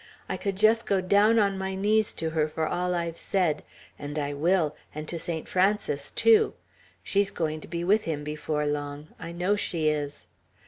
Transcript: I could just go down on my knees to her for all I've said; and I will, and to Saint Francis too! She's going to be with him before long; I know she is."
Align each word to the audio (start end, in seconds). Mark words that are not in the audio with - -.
I 0.27 0.35
could 0.35 0.55
just 0.55 0.87
go 0.87 0.99
down 0.99 1.37
on 1.37 1.59
my 1.59 1.75
knees 1.75 2.15
to 2.15 2.31
her 2.31 2.47
for 2.47 2.65
all 2.65 2.95
I've 2.95 3.17
said; 3.17 3.61
and 3.99 4.17
I 4.17 4.33
will, 4.33 4.75
and 4.95 5.07
to 5.07 5.19
Saint 5.19 5.47
Francis 5.47 6.09
too! 6.09 6.55
She's 7.03 7.29
going 7.29 7.61
to 7.61 7.67
be 7.67 7.83
with 7.83 8.05
him 8.05 8.23
before 8.23 8.65
long; 8.65 9.09
I 9.19 9.31
know 9.31 9.55
she 9.55 9.89
is." 9.89 10.25